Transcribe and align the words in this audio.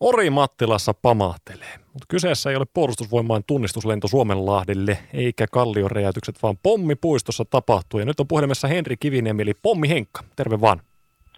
Ori 0.00 0.30
Mattilassa 0.30 0.94
pamahtelee, 0.94 1.74
mutta 1.78 2.06
kyseessä 2.08 2.50
ei 2.50 2.56
ole 2.56 2.66
puolustusvoimain 2.74 3.44
tunnistuslento 3.46 4.08
Suomenlahdelle, 4.08 4.98
eikä 5.14 5.46
kallioräjäytykset, 5.52 6.42
vaan 6.42 6.56
pommipuistossa 6.62 7.44
tapahtuu. 7.44 8.00
Ja 8.00 8.06
nyt 8.06 8.20
on 8.20 8.28
puhelimessa 8.28 8.68
Henri 8.68 8.96
Kiviniemi, 8.96 9.42
eli 9.42 9.54
Pommi 9.62 9.88
Henkka. 9.88 10.22
Terve 10.36 10.60
vaan. 10.60 10.80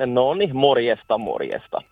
No 0.07 0.35
niin, 0.35 0.57
morjesta, 0.57 1.19
morjesta. 1.19 1.83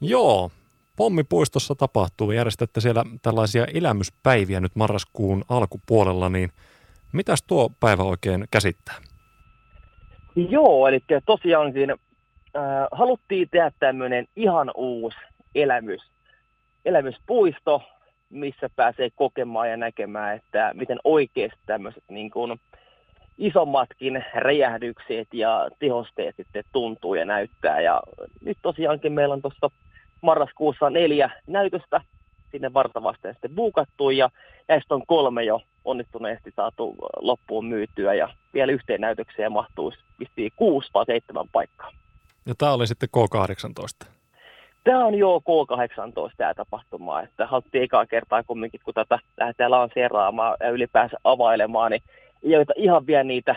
Joo, 0.00 0.50
pommipuistossa 0.96 1.74
tapahtuu. 1.74 2.30
Järjestätte 2.30 2.80
siellä 2.80 3.04
tällaisia 3.22 3.66
elämyspäiviä 3.74 4.60
nyt 4.60 4.76
marraskuun 4.76 5.44
alkupuolella, 5.48 6.28
niin 6.28 6.50
mitäs 7.12 7.42
tuo 7.42 7.70
päivä 7.80 8.02
oikein 8.02 8.44
käsittää? 8.50 8.94
Joo, 10.36 10.88
eli 10.88 11.00
tosiaankin 11.26 11.90
äh, 11.90 11.96
haluttiin 12.92 13.48
tehdä 13.50 13.72
tämmöinen 13.78 14.26
ihan 14.36 14.70
uusi 14.74 15.18
elämys, 15.62 16.02
elämyspuisto, 16.84 17.82
missä 18.30 18.70
pääsee 18.76 19.10
kokemaan 19.16 19.70
ja 19.70 19.76
näkemään, 19.76 20.36
että 20.36 20.70
miten 20.74 20.98
oikeasti 21.04 21.58
tämmöiset 21.66 22.04
niin 22.08 22.30
kuin 22.30 22.60
isommatkin 23.38 24.24
räjähdykset 24.34 25.28
ja 25.32 25.70
tehosteet 25.78 26.36
sitten 26.36 26.64
tuntuu 26.72 27.14
ja 27.14 27.24
näyttää. 27.24 27.80
Ja 27.80 28.02
nyt 28.44 28.58
tosiaankin 28.62 29.12
meillä 29.12 29.32
on 29.32 29.42
tuossa 29.42 29.70
marraskuussa 30.20 30.90
neljä 30.90 31.30
näytöstä 31.46 32.00
sinne 32.50 32.72
vartavasti 32.72 33.28
sitten 33.32 33.54
buukattu 33.54 34.10
ja 34.10 34.30
näistä 34.68 34.94
on 34.94 35.06
kolme 35.06 35.44
jo 35.44 35.60
onnistuneesti 35.84 36.52
saatu 36.56 36.94
loppuun 37.20 37.66
myytyä 37.66 38.14
ja 38.14 38.28
vielä 38.54 38.72
yhteen 38.72 39.00
näytökseen 39.00 39.52
vissiin 40.20 40.52
kuusi 40.56 40.90
vai 40.94 41.06
seitsemän 41.06 41.48
paikkaa. 41.52 41.90
Ja 42.46 42.54
tämä 42.58 42.72
oli 42.72 42.86
sitten 42.86 43.08
K18. 43.16 44.15
Tämä 44.86 45.04
on 45.04 45.14
jo 45.14 45.38
K18 45.38 46.32
tämä 46.36 46.54
tapahtuma, 46.54 47.22
että 47.22 47.46
haluttiin 47.46 47.84
ekaa 47.84 48.06
kertaa 48.06 48.42
kumminkin, 48.42 48.80
kun 48.84 48.94
tätä 48.94 49.18
lähdetään 49.40 49.70
lanseeraamaan 49.70 50.56
ja 50.60 50.70
ylipäänsä 50.70 51.16
availemaan, 51.24 51.90
niin 51.90 52.02
ei 52.42 52.64
ihan 52.76 53.06
vielä 53.06 53.24
niitä 53.24 53.56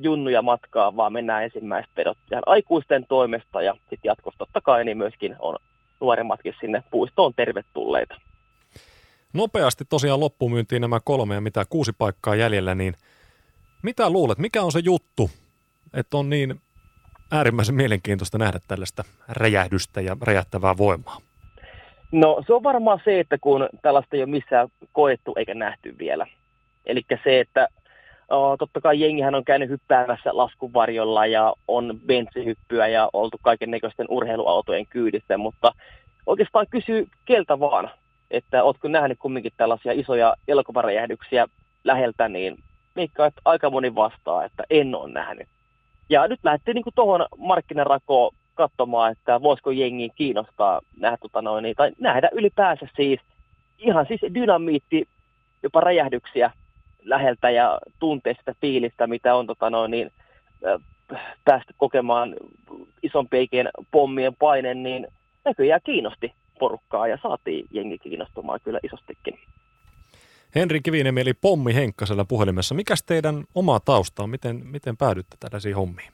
junnuja 0.00 0.42
matkaa, 0.42 0.96
vaan 0.96 1.12
mennään 1.12 1.44
ensimmäiset 1.44 1.90
pedot 1.94 2.18
ihan 2.32 2.42
aikuisten 2.46 3.06
toimesta 3.08 3.62
ja 3.62 3.72
sitten 3.72 3.98
jatkossa 4.04 4.38
totta 4.38 4.60
kai 4.60 4.84
niin 4.84 4.98
myöskin 4.98 5.36
on 5.38 5.56
nuoremmatkin 6.00 6.54
sinne 6.60 6.82
puistoon 6.90 7.32
tervetulleita. 7.36 8.14
Nopeasti 9.32 9.84
tosiaan 9.84 10.20
loppumyyntiin 10.20 10.82
nämä 10.82 11.00
kolme 11.04 11.34
ja 11.34 11.40
mitä 11.40 11.64
kuusi 11.68 11.92
paikkaa 11.98 12.34
jäljellä, 12.34 12.74
niin 12.74 12.94
mitä 13.82 14.10
luulet, 14.10 14.38
mikä 14.38 14.62
on 14.62 14.72
se 14.72 14.80
juttu, 14.84 15.30
että 15.94 16.16
on 16.16 16.30
niin 16.30 16.60
äärimmäisen 17.32 17.74
mielenkiintoista 17.74 18.38
nähdä 18.38 18.58
tällaista 18.68 19.04
räjähdystä 19.28 20.00
ja 20.00 20.16
räjähtävää 20.22 20.76
voimaa? 20.76 21.18
No 22.12 22.42
se 22.46 22.54
on 22.54 22.62
varmaan 22.62 23.00
se, 23.04 23.20
että 23.20 23.38
kun 23.40 23.68
tällaista 23.82 24.16
ei 24.16 24.22
ole 24.22 24.30
missään 24.30 24.68
koettu 24.92 25.34
eikä 25.36 25.54
nähty 25.54 25.94
vielä. 25.98 26.26
Eli 26.86 27.02
se, 27.24 27.40
että 27.40 27.68
o, 28.28 28.56
totta 28.56 28.80
kai 28.80 29.00
jengihän 29.00 29.34
on 29.34 29.44
käynyt 29.44 29.68
hyppäämässä 29.68 30.30
laskuvarjolla 30.32 31.26
ja 31.26 31.54
on 31.68 32.00
bensihyppyä 32.06 32.88
ja 32.88 33.10
oltu 33.12 33.38
kaiken 33.42 33.70
näköisten 33.70 34.06
urheiluautojen 34.08 34.86
kyydissä, 34.86 35.38
mutta 35.38 35.72
oikeastaan 36.26 36.66
kysyy 36.70 37.08
keltä 37.24 37.60
vaan, 37.60 37.90
että 38.30 38.64
ootko 38.64 38.88
nähnyt 38.88 39.18
kumminkin 39.18 39.52
tällaisia 39.56 39.92
isoja 39.92 40.34
elokuvaräjähdyksiä 40.48 41.48
läheltä, 41.84 42.28
niin 42.28 42.58
että 42.96 43.40
aika 43.44 43.70
moni 43.70 43.94
vastaa, 43.94 44.44
että 44.44 44.64
en 44.70 44.94
ole 44.94 45.12
nähnyt. 45.12 45.48
Ja 46.12 46.28
nyt 46.28 46.40
lähdettiin 46.42 46.74
niin 46.74 46.94
tuohon 46.94 47.26
markkinarakoon 47.38 48.34
katsomaan, 48.54 49.12
että 49.12 49.42
voisiko 49.42 49.70
jengi 49.70 50.10
kiinnostaa 50.14 50.80
nähdä, 51.00 51.16
tota 51.16 51.42
noin, 51.42 51.74
tai 51.76 51.92
nähdä 52.00 52.28
ylipäänsä 52.32 52.88
siis 52.96 53.20
ihan 53.78 54.06
siis 54.06 54.20
dynamiitti, 54.34 55.08
jopa 55.62 55.80
räjähdyksiä 55.80 56.50
läheltä 57.04 57.50
ja 57.50 57.78
tuntee 57.98 58.34
sitä 58.38 58.54
fiilistä, 58.60 59.06
mitä 59.06 59.34
on 59.34 59.46
tota 59.46 59.70
noin, 59.70 59.90
niin, 59.90 60.12
päästä 61.44 61.72
kokemaan 61.76 62.34
isompienkin 63.02 63.68
pommien 63.90 64.36
paine, 64.36 64.74
niin 64.74 65.06
näköjään 65.44 65.80
kiinnosti 65.84 66.32
porukkaa 66.58 67.08
ja 67.08 67.18
saatiin 67.22 67.66
jengi 67.70 67.98
kiinnostumaan 67.98 68.60
kyllä 68.64 68.78
isostikin. 68.82 69.38
Henri 70.54 70.80
Kiviniemi 70.80 71.20
eli 71.20 71.34
Pommi 71.34 71.74
Henkkasella 71.74 72.24
puhelimessa. 72.24 72.74
Mikäs 72.74 73.02
teidän 73.02 73.44
oma 73.54 73.80
tausta 73.80 74.22
on? 74.22 74.30
Miten, 74.30 74.60
miten 74.64 74.96
päädytte 74.96 75.36
tällaisiin 75.40 75.76
hommiin? 75.76 76.12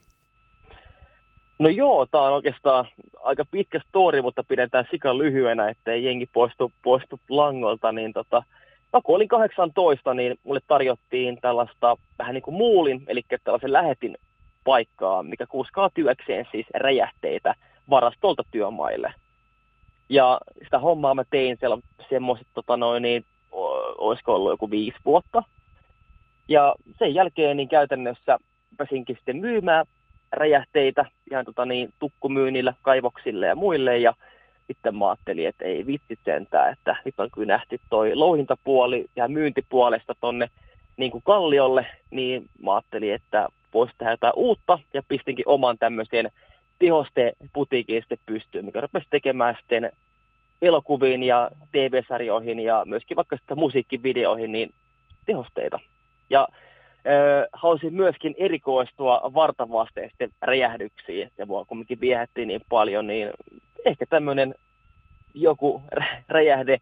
No 1.59 1.69
joo, 1.69 2.05
tämä 2.05 2.23
on 2.23 2.33
oikeastaan 2.33 2.87
aika 3.23 3.45
pitkä 3.51 3.81
story, 3.89 4.21
mutta 4.21 4.43
pidetään 4.43 4.87
sikan 4.91 5.17
lyhyenä, 5.17 5.69
ettei 5.69 6.03
jengi 6.03 6.25
poistu, 6.33 6.71
poistu 6.83 7.19
langolta. 7.29 7.91
Niin 7.91 8.13
tota, 8.13 8.43
no 8.93 9.01
kun 9.03 9.15
olin 9.15 9.27
18, 9.27 10.13
niin 10.13 10.39
mulle 10.43 10.59
tarjottiin 10.67 11.37
tällaista 11.41 11.97
vähän 12.19 12.33
niin 12.33 12.41
kuin 12.41 12.55
muulin, 12.55 13.03
eli 13.07 13.21
tällaisen 13.43 13.73
lähetin 13.73 14.17
paikkaa, 14.63 15.23
mikä 15.23 15.45
kuuskaa 15.47 15.89
työkseen 15.89 16.47
siis 16.51 16.65
räjähteitä 16.73 17.55
varastolta 17.89 18.43
työmaille. 18.51 19.13
Ja 20.09 20.41
sitä 20.63 20.79
hommaa 20.79 21.15
mä 21.15 21.23
tein 21.29 21.57
siellä 21.59 21.77
semmoiset 22.09 22.47
tota 22.53 22.77
noin, 22.77 23.01
niin 23.01 23.25
olisiko 23.97 24.35
ollut 24.35 24.51
joku 24.51 24.71
viisi 24.71 24.97
vuotta. 25.05 25.43
Ja 26.47 26.75
sen 26.99 27.13
jälkeen 27.13 27.57
niin 27.57 27.69
käytännössä 27.69 28.39
pääsinkin 28.77 29.15
sitten 29.15 29.37
myymään 29.37 29.85
räjähteitä 30.31 31.05
ihan 31.31 31.45
tota 31.45 31.65
niin, 31.65 31.93
tukkumyynnillä 31.99 32.73
kaivoksille 32.81 33.47
ja 33.47 33.55
muille. 33.55 33.97
Ja 33.97 34.13
sitten 34.67 34.95
mä 34.95 35.09
ajattelin, 35.09 35.47
että 35.47 35.65
ei 35.65 35.85
vitsi 35.85 36.19
sentään, 36.25 36.73
että 36.73 36.95
nyt 37.05 37.15
on 37.17 37.31
kyllä 37.31 37.53
nähty 37.53 37.79
toi 37.89 38.15
louhintapuoli 38.15 39.05
ja 39.15 39.27
myyntipuolesta 39.27 40.15
tonne 40.21 40.49
niin 40.97 41.11
kuin 41.11 41.23
kalliolle, 41.25 41.85
niin 42.11 42.49
mä 42.63 42.73
ajattelin, 42.73 43.13
että 43.13 43.47
voisi 43.73 43.93
tehdä 43.97 44.11
jotain 44.11 44.33
uutta 44.35 44.79
ja 44.93 45.01
pistinkin 45.07 45.47
oman 45.47 45.77
tämmöisen 45.77 46.31
tehosteputiikin 46.79 48.01
sitten 48.01 48.17
pystyyn, 48.25 48.65
mikä 48.65 48.81
rupesi 48.81 49.07
tekemään 49.09 49.55
sitten 49.59 49.91
elokuviin 50.61 51.23
ja 51.23 51.49
TV-sarjoihin 51.71 52.59
ja 52.59 52.83
myöskin 52.85 53.17
vaikka 53.17 53.37
sitten 53.37 53.59
musiikkivideoihin 53.59 54.51
niin 54.51 54.73
tehosteita. 55.25 55.79
Ja 56.29 56.47
ö, 57.05 57.47
halusin 57.53 57.93
myöskin 57.93 58.35
erikoistua 58.37 59.31
vartavasteisten 59.33 60.29
räjähdyksiin, 60.41 61.31
ja 61.37 61.45
mua 61.45 61.65
kumminkin 61.65 62.01
viehätti 62.01 62.45
niin 62.45 62.61
paljon, 62.69 63.07
niin 63.07 63.29
ehkä 63.85 64.05
tämmöinen 64.05 64.55
joku 65.33 65.81
räjähde 66.27 66.81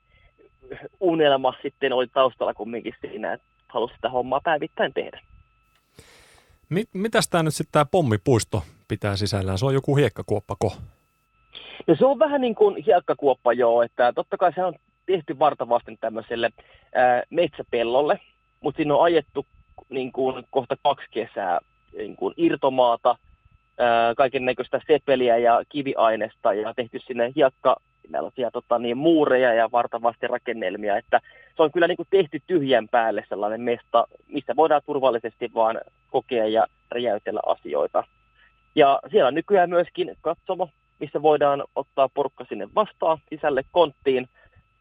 unelma 0.99 1.53
sitten 1.61 1.93
oli 1.93 2.07
taustalla 2.07 2.53
kumminkin 2.53 2.93
siinä, 3.01 3.33
että 3.33 3.47
halusin 3.67 3.95
sitä 3.95 4.09
hommaa 4.09 4.41
päivittäin 4.43 4.93
tehdä. 4.93 5.19
Mit, 6.69 6.89
mitäs 6.93 7.29
tämä 7.29 7.43
nyt 7.43 7.55
sitten 7.55 7.71
tämä 7.71 7.85
pommipuisto 7.85 8.63
pitää 8.87 9.15
sisällään? 9.15 9.57
Se 9.57 9.65
on 9.65 9.73
joku 9.73 9.95
hiekkakuoppako? 9.95 10.73
Ja 11.87 11.95
se 11.95 12.05
on 12.05 12.19
vähän 12.19 12.41
niin 12.41 12.55
kuin 12.55 12.83
hiekkakuoppa 12.83 13.53
joo, 13.53 13.81
että 13.81 14.13
totta 14.13 14.37
kai 14.37 14.53
se 14.53 14.63
on 14.63 14.73
tehty 15.05 15.39
vartavasten 15.39 15.97
tämmöiselle 15.97 16.51
ää, 16.95 17.23
metsäpellolle, 17.29 18.19
mutta 18.61 18.77
siinä 18.77 18.95
on 18.95 19.03
ajettu 19.03 19.45
niin 19.89 20.11
kuin 20.11 20.43
kohta 20.51 20.75
kaksi 20.83 21.07
kesää 21.11 21.59
niin 21.97 22.15
kuin 22.15 22.33
irtomaata, 22.37 23.15
kaiken 24.17 24.45
näköistä 24.45 24.81
sepeliä 24.87 25.37
ja 25.37 25.61
kiviainesta 25.69 26.53
ja 26.53 26.73
tehty 26.73 26.99
sinne 26.99 27.31
hiekka 27.35 27.75
tällaisia 28.11 28.51
tota, 28.51 28.79
niin, 28.79 28.97
muureja 28.97 29.53
ja 29.53 29.71
vartavasti 29.71 30.27
rakennelmia, 30.27 30.97
että 30.97 31.21
se 31.55 31.63
on 31.63 31.71
kyllä 31.71 31.87
niin 31.87 31.97
kuin 31.97 32.07
tehty 32.09 32.41
tyhjän 32.47 32.87
päälle 32.87 33.23
sellainen 33.29 33.61
mesta, 33.61 34.07
missä 34.27 34.55
voidaan 34.55 34.81
turvallisesti 34.85 35.51
vaan 35.55 35.81
kokea 36.11 36.47
ja 36.47 36.67
räjäytellä 36.91 37.39
asioita. 37.45 38.03
Ja 38.75 38.99
siellä 39.11 39.27
on 39.27 39.33
nykyään 39.33 39.69
myöskin 39.69 40.17
katsomo, 40.21 40.69
missä 40.99 41.21
voidaan 41.21 41.63
ottaa 41.75 42.09
porukka 42.09 42.45
sinne 42.49 42.67
vastaan 42.75 43.17
sisälle 43.29 43.63
konttiin 43.71 44.29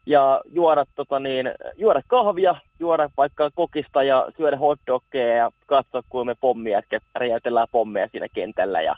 ja 0.05 0.41
juoda, 0.51 0.85
tota 0.95 1.19
niin, 1.19 1.51
juoda 1.77 2.01
kahvia, 2.07 2.55
juoda 2.79 3.09
vaikka 3.17 3.51
kokista 3.55 4.03
ja 4.03 4.27
syödä 4.37 4.57
hotdoggeja 4.57 5.35
ja 5.35 5.51
katsoa, 5.65 6.01
kun 6.09 6.25
me 6.25 6.35
pommia, 6.35 6.79
että 6.79 6.99
räjäytellään 7.15 7.67
pommeja 7.71 8.07
siinä 8.11 8.27
kentällä 8.33 8.81
ja 8.81 8.95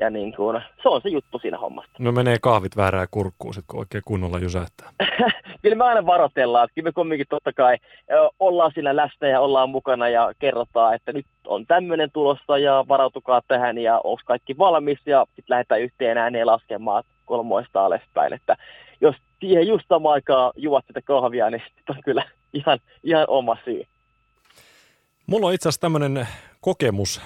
ja 0.00 0.10
niin 0.10 0.36
kuin, 0.36 0.62
se 0.82 0.88
on 0.88 1.00
se 1.02 1.08
juttu 1.08 1.38
siinä 1.38 1.58
hommassa. 1.58 1.92
No 1.98 2.12
menee 2.12 2.36
kahvit 2.40 2.76
väärää 2.76 3.06
kurkkuun 3.10 3.54
sitten, 3.54 3.66
kun 3.66 3.80
oikein 3.80 4.02
kunnolla 4.06 4.38
jysähtää. 4.38 4.90
kyllä 5.62 5.76
me 5.76 5.84
aina 5.84 6.06
varoitellaan, 6.06 6.64
että 6.64 6.74
kyllä 6.74 6.88
me 6.88 6.92
kumminkin 6.92 7.26
totta 7.30 7.52
kai 7.52 7.76
ollaan 8.40 8.72
siinä 8.74 8.96
läsnä 8.96 9.28
ja 9.28 9.40
ollaan 9.40 9.70
mukana 9.70 10.08
ja 10.08 10.32
kerrotaan, 10.38 10.94
että 10.94 11.12
nyt 11.12 11.26
on 11.46 11.66
tämmöinen 11.66 12.10
tulossa 12.12 12.58
ja 12.58 12.84
varautukaa 12.88 13.40
tähän 13.48 13.78
ja 13.78 14.00
onko 14.04 14.22
kaikki 14.24 14.58
valmis 14.58 14.98
ja 15.06 15.26
sitten 15.26 15.44
lähdetään 15.48 15.80
yhteen 15.80 16.18
ääneen 16.18 16.46
laskemaan 16.46 17.04
kolmoista 17.24 17.84
alaspäin, 17.84 18.32
että 18.32 18.56
jos 19.00 19.16
siihen 19.40 19.68
just 19.68 19.84
samaan 19.88 20.12
aikaan 20.12 20.52
juot 20.56 20.84
sitä 20.86 21.02
kahvia, 21.02 21.50
niin 21.50 21.62
sitten 21.66 21.96
on 21.96 22.02
kyllä 22.04 22.24
ihan, 22.52 22.78
ihan 23.04 23.24
oma 23.28 23.56
syy. 23.64 23.84
Mulla 25.30 25.46
on 25.46 25.54
itse 25.54 25.68
asiassa 25.68 25.80
tämmöinen 25.80 26.28
kokemus 26.60 27.20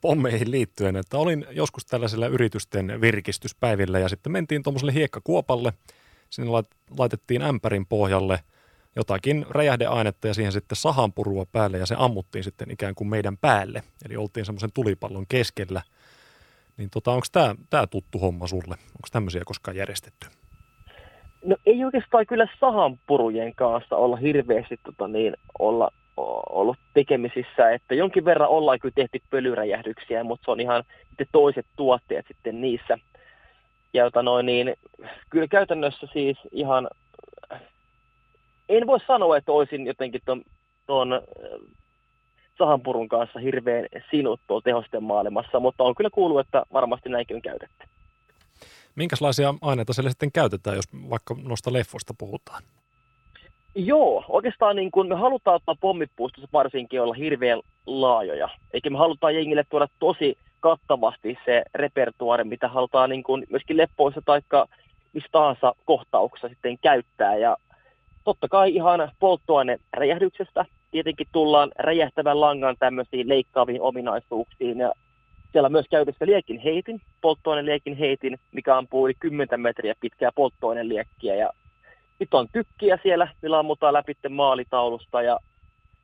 pommeihin 0.00 0.50
liittyen, 0.50 0.96
että 0.96 1.18
olin 1.18 1.46
joskus 1.50 1.86
tällaisella 1.86 2.26
yritysten 2.26 3.00
virkistyspäivillä 3.00 3.98
ja 3.98 4.08
sitten 4.08 4.32
mentiin 4.32 4.62
tuommoiselle 4.62 4.94
hiekkakuopalle. 4.94 5.72
sinne 6.30 6.50
laitettiin 6.98 7.42
ämpärin 7.42 7.86
pohjalle 7.86 8.40
jotakin 8.96 9.46
räjähdeainetta 9.50 10.28
ja 10.28 10.34
siihen 10.34 10.52
sitten 10.52 10.76
sahanpurua 10.76 11.46
päälle 11.52 11.78
ja 11.78 11.86
se 11.86 11.94
ammuttiin 11.98 12.44
sitten 12.44 12.70
ikään 12.70 12.94
kuin 12.94 13.08
meidän 13.08 13.36
päälle. 13.36 13.82
Eli 14.04 14.16
oltiin 14.16 14.46
semmoisen 14.46 14.72
tulipallon 14.74 15.26
keskellä. 15.28 15.82
Niin 16.76 16.90
tota, 16.90 17.12
onko 17.12 17.26
tämä 17.32 17.54
tää 17.70 17.86
tuttu 17.86 18.18
homma 18.18 18.46
sulle? 18.46 18.74
Onko 18.74 19.08
tämmöisiä 19.12 19.42
koskaan 19.44 19.76
järjestetty? 19.76 20.26
No 21.44 21.56
ei 21.66 21.84
oikeastaan 21.84 22.26
kyllä 22.26 22.48
sahanpurujen 22.60 23.54
kanssa 23.54 23.96
olla 23.96 24.16
hirveästi 24.16 24.76
tota, 24.84 25.08
niin, 25.08 25.36
olla 25.58 25.90
ollut 26.50 26.76
tekemisissä, 26.94 27.70
että 27.70 27.94
jonkin 27.94 28.24
verran 28.24 28.48
ollaan 28.48 28.78
kyllä 28.78 28.92
tehty 28.94 29.18
pölyräjähdyksiä, 29.30 30.24
mutta 30.24 30.44
se 30.44 30.50
on 30.50 30.60
ihan 30.60 30.84
toiset 31.32 31.66
tuotteet 31.76 32.26
sitten 32.28 32.60
niissä. 32.60 32.98
Ja 33.92 34.04
jota 34.04 34.22
noin, 34.22 34.46
niin, 34.46 34.74
kyllä 35.30 35.48
käytännössä 35.48 36.06
siis 36.12 36.38
ihan, 36.52 36.88
en 38.68 38.86
voi 38.86 39.00
sanoa, 39.06 39.36
että 39.36 39.52
olisin 39.52 39.86
jotenkin 39.86 40.20
tuon, 40.24 40.42
tuon 40.86 41.22
sahanpurun 42.58 43.08
kanssa 43.08 43.38
hirveän 43.38 43.86
sinut 44.10 44.40
tuolla 44.46 44.62
tehosten 44.62 45.02
maailmassa, 45.02 45.60
mutta 45.60 45.84
on 45.84 45.94
kyllä 45.94 46.10
kuullut, 46.10 46.40
että 46.40 46.62
varmasti 46.72 47.08
näinkin 47.08 47.36
on 47.36 47.42
käytetty. 47.42 47.86
Minkälaisia 48.94 49.54
aineita 49.62 49.92
siellä 49.92 50.10
sitten 50.10 50.32
käytetään, 50.32 50.76
jos 50.76 51.10
vaikka 51.10 51.36
noista 51.42 51.72
leffoista 51.72 52.14
puhutaan? 52.18 52.62
Joo, 53.74 54.24
oikeastaan 54.28 54.76
niin 54.76 54.90
kun 54.90 55.08
me 55.08 55.14
halutaan 55.14 55.56
ottaa 55.56 55.74
pommipuistossa 55.80 56.48
varsinkin 56.52 57.02
olla 57.02 57.14
hirveän 57.14 57.60
laajoja. 57.86 58.48
Eikä 58.72 58.90
me 58.90 58.98
halutaan 58.98 59.34
jengille 59.34 59.64
tuoda 59.70 59.88
tosi 59.98 60.38
kattavasti 60.60 61.38
se 61.44 61.62
repertuaari, 61.74 62.44
mitä 62.44 62.68
halutaan 62.68 63.10
niin 63.10 63.22
kun 63.22 63.44
myöskin 63.50 63.76
leppoissa 63.76 64.22
tai 64.24 64.40
mistä 65.12 65.28
tahansa 65.32 65.74
kohtauksessa 65.84 66.48
sitten 66.48 66.78
käyttää. 66.78 67.36
Ja 67.36 67.56
totta 68.24 68.48
kai 68.48 68.74
ihan 68.74 69.12
polttoaineräjähdyksestä 69.20 70.64
tietenkin 70.90 71.26
tullaan 71.32 71.70
räjähtävän 71.78 72.40
langan 72.40 72.76
tämmöisiin 72.78 73.28
leikkaaviin 73.28 73.82
ominaisuuksiin. 73.82 74.78
Ja 74.78 74.92
siellä 75.52 75.68
myös 75.68 75.86
käytössä 75.90 76.26
liekin 76.26 76.58
heitin, 76.58 77.00
polttoaineliekin 77.20 77.96
heitin, 77.96 78.38
mikä 78.52 78.76
ampuu 78.76 79.06
yli 79.06 79.14
10 79.20 79.60
metriä 79.60 79.94
pitkää 80.00 80.30
polttoaineliekkiä. 80.34 81.34
Ja 81.34 81.50
nyt 82.20 82.34
on 82.34 82.48
tykkiä 82.52 82.98
siellä, 83.02 83.28
millä 83.42 83.58
ammutaan 83.58 83.94
läpi 83.94 84.16
maalitaulusta 84.28 85.22
ja, 85.22 85.38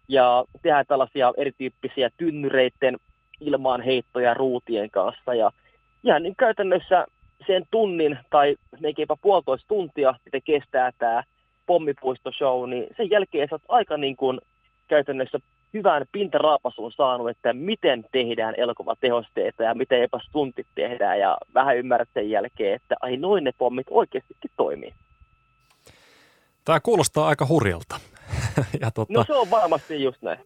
ja 0.08 0.44
tehdään 0.62 0.86
tällaisia 0.88 1.32
erityyppisiä 1.36 2.10
tynnyreiden 2.16 2.96
ilmaan 3.40 3.82
heittoja 3.82 4.34
ruutien 4.34 4.90
kanssa. 4.90 5.34
Ja 5.34 5.50
ihan 6.04 6.22
niin 6.22 6.36
käytännössä 6.36 7.06
sen 7.46 7.64
tunnin 7.70 8.18
tai 8.30 8.56
melkeinpä 8.80 9.16
puolitoista 9.22 9.68
tuntia, 9.68 10.14
mitä 10.24 10.40
kestää 10.44 10.90
tämä 10.98 11.22
pommipuistoshow, 11.66 12.70
niin 12.70 12.86
sen 12.96 13.10
jälkeen 13.10 13.48
sä 13.48 13.54
oot 13.54 13.62
aika 13.68 13.96
niin 13.96 14.16
kuin 14.16 14.40
käytännössä 14.88 15.38
hyvän 15.74 16.06
pintaraapasun 16.12 16.92
saanut, 16.92 17.28
että 17.28 17.52
miten 17.52 18.04
tehdään 18.12 18.54
elokuvatehosteita 18.56 19.62
ja 19.62 19.74
miten 19.74 20.02
epäs 20.02 20.28
tuntit 20.32 20.66
tehdään 20.74 21.18
ja 21.18 21.38
vähän 21.54 21.76
ymmärrät 21.76 22.08
sen 22.14 22.30
jälkeen, 22.30 22.74
että 22.74 22.96
ai 23.00 23.16
noin 23.16 23.44
ne 23.44 23.52
pommit 23.58 23.86
oikeastikin 23.90 24.50
toimii. 24.56 24.92
Tämä 26.64 26.80
kuulostaa 26.80 27.28
aika 27.28 27.46
hurjalta. 27.46 28.00
ja 28.80 28.90
tota, 28.90 29.12
no 29.12 29.24
se 29.26 29.34
on 29.34 29.50
varmasti 29.50 30.02
just 30.02 30.22
näin. 30.22 30.38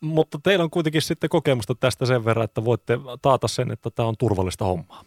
Mutta 0.00 0.38
teillä 0.42 0.62
on 0.62 0.70
kuitenkin 0.70 1.02
sitten 1.02 1.30
kokemusta 1.30 1.74
tästä 1.74 2.06
sen 2.06 2.24
verran, 2.24 2.44
että 2.44 2.64
voitte 2.64 2.98
taata 3.22 3.48
sen, 3.48 3.70
että 3.70 3.90
tämä 3.90 4.08
on 4.08 4.14
turvallista 4.18 4.64
hommaa. 4.64 5.02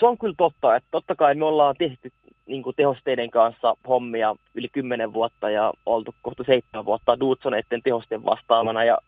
Se 0.00 0.06
on 0.06 0.18
kyllä 0.18 0.34
totta, 0.38 0.76
että 0.76 0.88
totta 0.90 1.14
kai 1.14 1.34
me 1.34 1.44
ollaan 1.44 1.74
tehty 1.78 2.12
niin 2.46 2.62
tehosteiden 2.76 3.30
kanssa 3.30 3.74
hommia 3.88 4.36
yli 4.54 4.68
10 4.68 5.12
vuotta 5.12 5.50
ja 5.50 5.72
oltu 5.86 6.14
kohta 6.22 6.44
7 6.44 6.84
vuotta 6.84 7.20
Dudsoneiden 7.20 7.82
tehosten 7.82 8.24
vastaamana 8.24 8.84
ja 8.84 8.98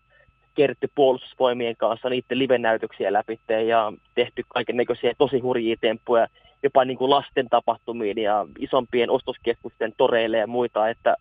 kertty 0.55 0.91
puolustusvoimien 0.95 1.77
kanssa 1.77 2.09
niiden 2.09 2.39
live-näytöksiä 2.39 3.13
läpi 3.13 3.41
ja 3.69 3.93
tehty 4.15 4.45
kaiken 4.49 4.77
näköisiä 4.77 5.13
tosi 5.19 5.39
hurjia 5.39 5.77
temppuja 5.81 6.27
jopa 6.63 6.85
niin 6.85 6.99
kuin 6.99 7.11
lasten 7.11 7.49
tapahtumiin 7.49 8.19
ja 8.19 8.47
isompien 8.59 9.11
ostoskeskusten 9.11 9.95
toreille 9.97 10.39
ja 10.39 10.47
muita, 10.47 10.89
että 10.89 11.17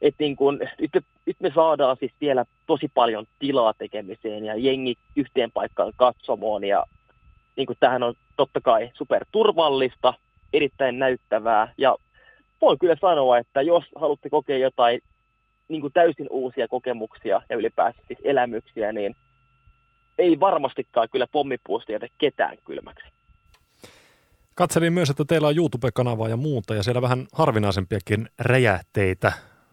että 0.00 0.22
niin 0.22 0.36
kuin, 0.36 0.58
nyt, 0.78 0.90
me, 0.94 1.00
nyt 1.26 1.36
me 1.40 1.52
saadaan 1.54 1.96
siis 2.00 2.12
vielä 2.20 2.44
tosi 2.66 2.90
paljon 2.94 3.26
tilaa 3.38 3.74
tekemiseen 3.74 4.44
ja 4.44 4.56
jengi 4.56 4.94
yhteen 5.16 5.52
paikkaan 5.52 5.92
katsomoon 5.96 6.64
ja 6.64 6.84
niin 7.56 7.66
kuin 7.66 7.76
tähän 7.80 8.02
on 8.02 8.14
totta 8.36 8.60
kai 8.60 8.90
superturvallista, 8.94 10.14
erittäin 10.52 10.98
näyttävää 10.98 11.72
ja 11.78 11.96
voin 12.60 12.78
kyllä 12.78 12.96
sanoa, 13.00 13.38
että 13.38 13.62
jos 13.62 13.84
haluatte 13.94 14.30
kokea 14.30 14.58
jotain 14.58 15.00
niin 15.68 15.80
kuin 15.80 15.92
täysin 15.92 16.26
uusia 16.30 16.68
kokemuksia 16.68 17.42
ja 17.48 17.56
ylipäänsä 17.56 18.02
siis 18.06 18.18
elämyksiä, 18.24 18.92
niin 18.92 19.16
ei 20.18 20.40
varmastikaan 20.40 21.08
kyllä 21.12 21.26
pommipuusta 21.32 21.92
jätä 21.92 22.06
ketään 22.18 22.56
kylmäksi. 22.64 23.15
Katselin 24.56 24.92
myös, 24.92 25.10
että 25.10 25.24
teillä 25.24 25.48
on 25.48 25.56
YouTube-kanavaa 25.56 26.28
ja 26.28 26.36
muuta, 26.36 26.74
ja 26.74 26.82
siellä 26.82 27.02
vähän 27.02 27.26
harvinaisempiakin 27.32 28.28
räjähteitä 28.38 29.32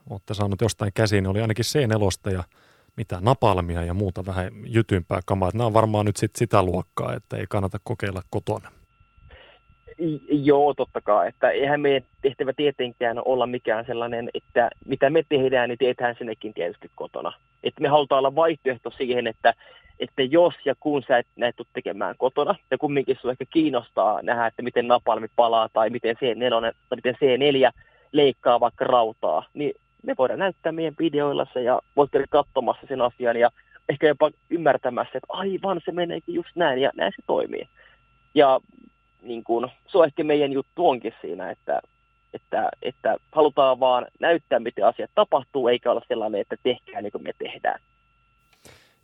olette 0.10 0.34
saanut 0.34 0.62
jostain 0.62 0.92
käsiin. 0.94 1.28
Oli 1.28 1.42
ainakin 1.42 1.66
C4 1.66 2.32
ja 2.34 2.44
mitä 2.98 3.18
napalmia 3.22 3.84
ja 3.84 3.94
muuta 3.94 4.26
vähän 4.26 4.52
jytympää 4.66 5.20
kamaa. 5.26 5.50
Nämä 5.54 5.66
on 5.66 5.74
varmaan 5.74 6.06
nyt 6.06 6.18
sit 6.18 6.36
sitä 6.36 6.64
luokkaa, 6.64 7.14
että 7.14 7.38
ei 7.38 7.46
kannata 7.50 7.78
kokeilla 7.84 8.22
kotona. 8.30 8.72
Joo, 10.30 10.74
totta 10.74 11.02
kai. 11.02 11.28
Että 11.28 11.50
eihän 11.50 11.82
meidän 11.82 12.04
tehtävä 12.22 12.54
tietenkään 12.54 13.22
olla 13.26 13.48
mikään 13.48 13.86
sellainen, 13.86 14.30
että 14.34 14.70
mitä 14.86 15.10
me 15.10 15.24
tehdään, 15.30 15.70
niin 15.70 15.80
teetään 15.80 16.16
sinnekin 16.18 16.54
tietysti 16.54 16.92
kotona. 16.96 17.34
Että 17.64 17.82
me 17.82 17.88
halutaan 17.88 18.20
olla 18.20 18.36
vaihtoehto 18.36 18.92
siihen, 18.92 19.28
että, 19.28 19.54
että 20.00 20.24
jos 20.24 20.54
ja 20.66 20.75
kun 20.80 21.04
sä 21.07 21.18
et 21.18 21.28
tule 21.56 21.68
tekemään 21.74 22.16
kotona, 22.18 22.56
ja 22.72 22.78
kumminkin 22.78 23.18
sinua 23.22 23.31
ehkä 23.31 23.45
kiinnostaa 23.45 24.22
nähdä, 24.22 24.48
että 24.48 24.62
miten 24.62 24.88
napalmi 24.88 25.28
palaa 25.36 25.69
tai 25.74 25.90
miten 25.90 26.16
C4, 26.16 26.74
tai 26.90 26.95
miten 26.95 27.16
C4 27.16 27.72
leikkaa 28.12 28.60
vaikka 28.60 28.86
rautaa, 28.86 29.45
niin 29.54 29.74
me 30.04 30.16
voidaan 30.18 30.40
näyttää 30.40 30.72
meidän 30.72 30.95
videoilla 31.00 31.48
se 31.54 31.62
ja 31.62 31.80
voit 31.95 32.12
käydä 32.12 32.28
katsomassa 32.30 32.88
sen 32.88 33.01
asian 33.01 33.38
ja 33.38 33.50
ehkä 33.90 34.07
jopa 34.07 34.31
ymmärtämässä, 34.50 35.18
että 35.18 35.28
aivan 35.30 35.81
se 35.86 35.92
meneekin 35.92 36.36
just 36.36 36.50
näin 36.56 36.81
ja 36.81 36.92
näin 36.96 37.13
se 37.16 37.22
toimii. 37.28 37.68
Ja 38.36 38.60
niin 39.22 39.44
kun, 39.44 39.69
se 39.88 39.98
on 39.98 40.06
ehkä 40.06 40.24
meidän 40.24 40.54
juttu 40.54 40.89
onkin 40.89 41.13
siinä, 41.22 41.50
että, 41.50 41.81
että, 42.34 42.69
että 42.81 43.18
halutaan 43.31 43.80
vaan 43.80 44.06
näyttää, 44.19 44.60
miten 44.60 44.86
asiat 44.86 45.12
tapahtuu, 45.15 45.68
eikä 45.68 45.91
olla 45.91 46.01
sellainen, 46.08 46.41
että 46.41 46.56
tehkää 46.63 47.01
niin 47.01 47.12
kuin 47.12 47.24
me 47.24 47.32
tehdään. 47.38 47.79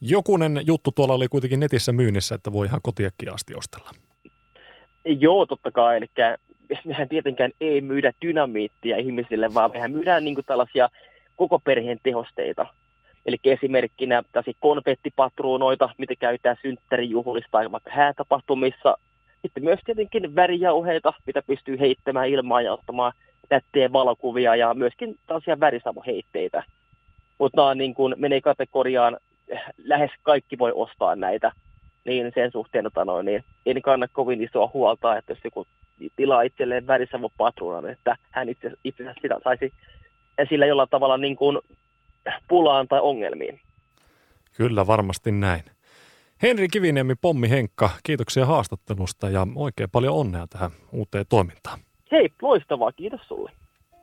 Jokunen 0.02 0.62
juttu 0.66 0.92
tuolla 0.92 1.14
oli 1.14 1.28
kuitenkin 1.28 1.60
netissä 1.60 1.92
myynnissä, 1.92 2.36
että 2.36 2.54
voi 2.54 2.66
ihan 2.66 2.80
kotiakin 2.84 3.34
asti 3.34 3.54
ostella. 3.56 3.90
Joo, 5.06 5.46
totta 5.46 5.72
kai. 5.72 5.98
Eli 5.98 6.08
mehän 6.86 7.10
tietenkään 7.10 7.52
ei 7.62 7.82
myydä 7.82 8.14
dynamiittia 8.26 8.98
ihmisille, 8.98 9.54
vaan 9.54 9.72
mehän 9.72 9.92
myydään 9.92 10.24
niin 10.24 10.38
tällaisia 10.46 10.90
koko 11.36 11.60
perheen 11.60 12.00
tehosteita. 12.04 12.66
Eli 13.26 13.38
esimerkkinä 13.44 14.24
tällaisia 14.32 14.54
konfettipatruunoita, 14.60 15.90
mitä 15.98 16.16
käytetään 16.16 16.58
synttärijuhlissa 16.62 17.52
tai 17.52 17.72
vaikka 17.72 17.92
häätapahtumissa. 17.94 18.98
Sitten 19.42 19.64
myös 19.64 19.80
tietenkin 19.86 20.36
värijauheita, 20.36 21.14
mitä 21.26 21.42
pystyy 21.42 21.80
heittämään 21.80 22.30
ilmaan 22.30 22.66
ja 22.66 22.74
ottamaan 22.74 23.14
tättien 23.50 23.94
valokuvia 23.94 24.56
ja 24.56 24.74
myöskin 24.74 25.16
tällaisia 25.28 25.60
värisavuheitteitä. 25.60 26.64
Mutta 27.38 27.62
nämä 27.62 27.76
niin 27.76 27.94
kuin 27.94 28.16
menee 28.18 28.42
kategoriaan, 28.42 29.18
lähes 29.78 30.12
kaikki 30.24 30.58
voi 30.58 30.72
ostaa 30.76 31.16
näitä 31.16 31.52
niin 32.06 32.32
sen 32.36 32.52
suhteen 32.52 32.86
että 32.86 33.06
noin, 33.06 33.26
niin 33.26 33.44
en 33.66 33.82
kanna 33.82 34.08
kovin 34.08 34.44
isoa 34.44 34.72
huolta, 34.74 35.18
että 35.18 35.32
jos 35.32 35.40
joku 35.44 35.68
tilaa 36.16 36.42
itselleen 36.42 36.88
värisavupatruunan, 36.88 37.90
että 37.90 38.16
hän 38.32 38.50
itse, 38.50 38.72
itse 38.84 39.04
asiassa 39.04 39.22
sitä 39.22 39.40
saisi 39.44 39.74
sillä 40.50 40.66
jollain 40.66 40.90
tavalla 40.90 41.18
niin 41.18 41.36
kuin 41.36 41.60
pulaan 42.48 42.88
tai 42.88 43.00
ongelmiin. 43.02 43.60
Kyllä, 44.58 44.88
varmasti 44.88 45.32
näin. 45.32 45.64
Henri 46.42 46.68
Kiviniemi, 46.68 47.16
Pommi 47.16 47.50
Henkka, 47.50 47.90
kiitoksia 48.04 48.46
haastattelusta 48.46 49.30
ja 49.30 49.48
oikein 49.56 49.90
paljon 49.92 50.16
onnea 50.16 50.48
tähän 50.48 50.72
uuteen 50.92 51.26
toimintaan. 51.30 51.80
Hei, 52.12 52.30
loistavaa, 52.42 52.92
kiitos 52.92 53.22
sulle. 53.28 53.52